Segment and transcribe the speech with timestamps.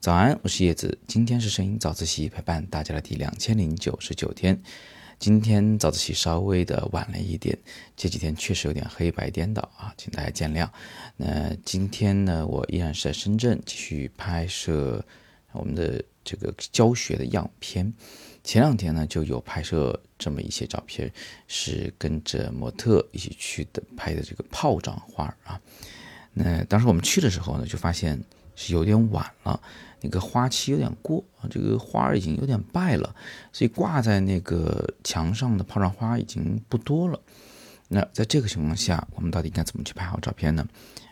[0.00, 0.98] 早安，我是叶子。
[1.06, 4.62] 今天是摄影早自习陪伴大家的第两千零九十九天。
[5.18, 7.58] 今天早自习稍微的晚了一点，
[7.96, 10.68] 这几天确实有点黑白颠倒啊，请大家见谅。
[11.16, 15.02] 那今天呢，我依然是在深圳继续拍摄
[15.52, 17.90] 我们的这个教学的样片。
[18.42, 21.10] 前两天呢，就有拍摄这么一些照片，
[21.48, 25.58] 是跟着模特一起去的拍的这个炮仗花啊。
[26.34, 28.22] 那当时我们去的时候呢，就发现
[28.54, 29.58] 是有点晚了。
[30.00, 33.14] 那个花期有点过啊，这个花已经有点败了，
[33.52, 37.18] 所以挂在那个墙上的炮仗花已经不多了。
[37.88, 40.66] 那在这个情况下，我们到底应该怎么去拍好照片呢？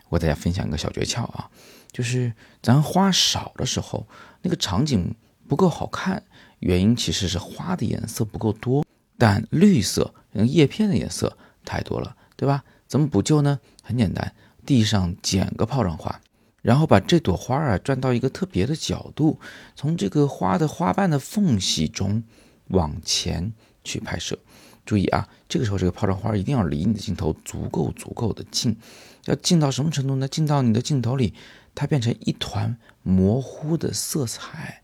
[0.09, 1.49] 我给大家分享一个小诀窍啊，
[1.91, 2.31] 就是
[2.61, 4.05] 咱花少的时候，
[4.43, 5.15] 那个场景
[5.47, 6.21] 不够好看，
[6.59, 8.85] 原因其实是花的颜色不够多，
[9.17, 12.63] 但绿色叶片的颜色太多了，对吧？
[12.87, 13.59] 怎么补救呢？
[13.81, 14.35] 很简单，
[14.65, 16.21] 地上捡个炮仗花。
[16.61, 19.37] 然后把这朵花啊转到一个特别的角度，
[19.75, 22.23] 从这个花的花瓣的缝隙中
[22.69, 23.51] 往前
[23.83, 24.39] 去拍摄。
[24.85, 28.77] 注意啊，这个时候这个炮仗花一定要离你的镜头足够足够的近，
[29.25, 30.27] 要近到什么程度呢？
[30.27, 31.33] 近到你的镜头里
[31.75, 34.82] 它变成一团模糊的色彩。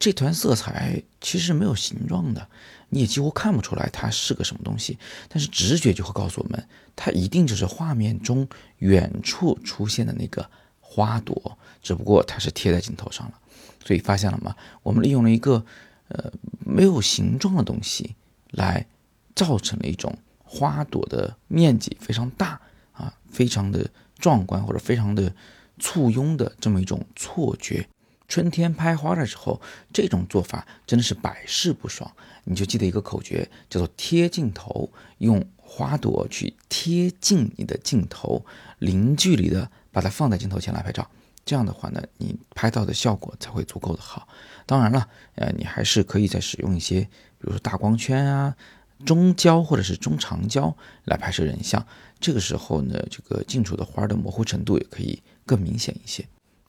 [0.00, 2.48] 这团色彩其实没有形状的，
[2.88, 4.98] 你也几乎看不出来它是个什么东西，
[5.28, 10.50] 但是直觉就会告诉我们，它一定就是画面中远处出现的那个。
[10.92, 13.34] 花朵，只不过它是贴在镜头上了，
[13.84, 14.56] 所以发现了吗？
[14.82, 15.64] 我们利用了一个
[16.08, 16.32] 呃
[16.66, 18.16] 没有形状的东西，
[18.50, 18.84] 来
[19.36, 25.32] 造成了一种花朵的面积非常大啊，非常的壮观或者非常的
[25.78, 27.88] 簇拥的这么一种错觉。
[28.30, 29.60] 春天拍花的时候，
[29.92, 32.10] 这种做法真的是百试不爽。
[32.44, 38.46] 你就记得一个口诀，叫做贴镜头，用花朵去贴近你的镜头，
[38.78, 39.70] 零距离的。
[39.92, 41.10] 把它放在镜头前来拍照，
[41.44, 44.28] 这样的话呢，你拍到的效果才会足够的好。
[44.64, 48.54] 当然了，呃，你还是可以再使用一些，比如说大光圈啊、
[49.04, 51.84] 中焦或者是中长焦来拍摄人像。
[52.20, 56.24] 这个时候呢，这个近处的花的模糊程度也可以更明显一些。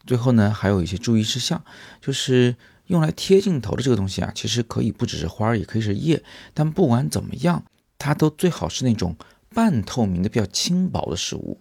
[0.05, 1.63] 最后呢，还有一些注意事项，
[1.99, 2.55] 就是
[2.87, 6.23] 用来贴镜头的这个东西啊，其实可以不只是花儿，也可以是叶。
[6.53, 7.63] 但不管怎么样，
[7.97, 9.15] 它都最好是那种
[9.53, 11.59] 半透明的、比较轻薄的事物。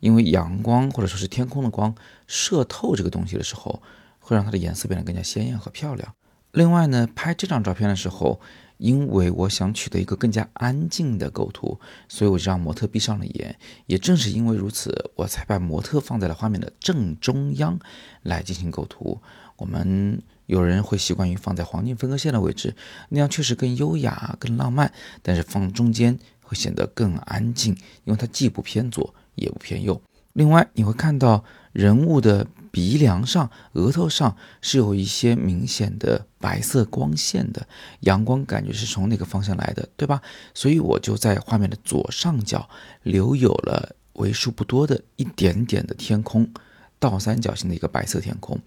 [0.00, 1.94] 因为阳光或者说是天空的光
[2.26, 3.80] 射透这个东西的时候，
[4.18, 6.12] 会让它的颜色变得更加鲜艳和漂亮。
[6.52, 8.40] 另外呢，拍这张照片的时候，
[8.78, 13.58] 因为我想取得一个更加安静的构图，所以我就让模特闭上了眼。
[13.86, 17.78] 也正是因为如此，我才把模特放在了画面的正中央
[18.22, 19.20] 来进行构图。
[19.56, 22.74] 我们有人会习惯于放在黄金分割线的位置，
[23.08, 24.92] 那样确实更优雅、更浪漫。
[25.22, 27.74] 但是放中间会显得更安静，
[28.04, 29.14] 因为它既不偏左。
[29.34, 29.98] 也不偏右。
[30.34, 31.42] 另外，你会看到
[31.72, 37.68] 人物的鼻梁上、额头上是有一些明显的白色光线的，
[38.00, 40.20] 阳光感觉是从那个方向来的，对吧？
[40.54, 42.68] 所以我就在画面的左上角
[43.02, 46.50] 留有了为数不多的一点点的天空，
[46.98, 48.58] 倒三角形的一个白色天空。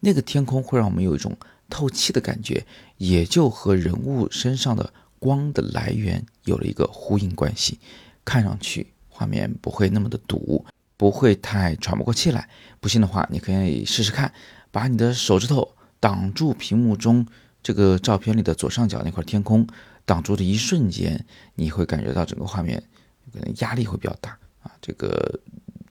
[0.00, 1.36] 那个天空会让我们有一种
[1.70, 2.66] 透气的感觉，
[2.98, 7.78] 也就和人物身上的光的来源有了一个呼应关系，
[8.24, 8.88] 看上去。
[9.14, 10.64] 画面不会那么的堵，
[10.96, 12.48] 不会太喘不过气来。
[12.80, 14.32] 不信的话，你可以试试看，
[14.70, 17.26] 把你的手指头挡住屏幕中
[17.62, 19.66] 这个照片里的左上角那块天空，
[20.04, 22.82] 挡住的一瞬间，你会感觉到整个画面
[23.32, 24.72] 可能压力会比较大啊。
[24.80, 25.40] 这个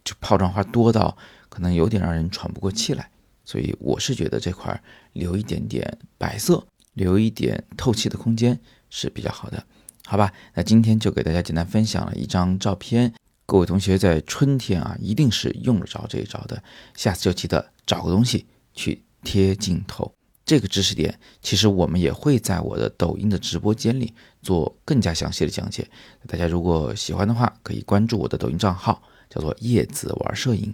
[0.04, 1.16] 就炮仗花多到
[1.48, 3.10] 可能有点让人喘不过气来，
[3.46, 4.82] 所以我是觉得这块
[5.14, 9.64] 留一点点白色，留一点透气的空间是比较好的。
[10.06, 13.14] 好吧，那今天就给大家简单分享了一张照片。
[13.52, 16.64] 各位同学在春天啊，一定是用得着这一招的。
[16.96, 20.10] 下次就记得找个东西去贴镜头。
[20.46, 25.86] 这个知识点，其实我们也会在我的抖音的直播间里做更加详细的讲解。
[26.28, 30.74] 大家如果喜欢的话，可以关注我的抖音账号，叫做叶子玩摄影。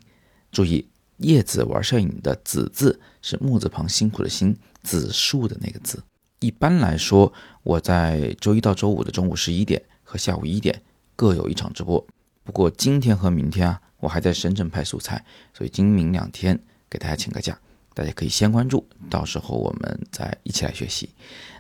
[0.52, 0.88] 注意，
[1.18, 6.04] 叶子玩摄影的“子”字是木字旁辛苦的“辛”，子树的那个字。
[6.42, 7.34] 一般来说，
[7.64, 10.80] 我在周一到周五的中午十一点和下午一点
[11.16, 12.06] 各有一场直播。
[12.48, 15.22] 不过今天和明天啊，我还在深圳拍素材，
[15.54, 16.58] 所以今明两天
[16.90, 17.60] 给大家请个假。
[17.94, 21.10] 大家可以先关注，到时候我们再一起来学习。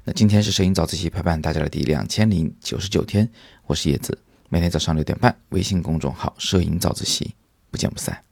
[0.05, 3.29] 那今天是摄影早自习陪伴大家的第两千零九十九天，
[3.65, 4.17] 我是叶子，
[4.47, 7.35] 每天早上六点半，微信公众号“摄影早自习”，
[7.69, 8.23] 不见不散。